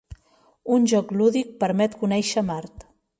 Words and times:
Un 0.77 0.87
joc 0.93 1.13
lúdic 1.19 1.53
permet 1.65 1.99
conèixer 2.05 2.45
Mart 2.49 2.87